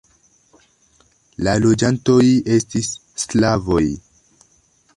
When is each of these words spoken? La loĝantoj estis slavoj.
La 1.47 1.53
loĝantoj 1.65 2.23
estis 2.57 2.91
slavoj. 3.25 3.85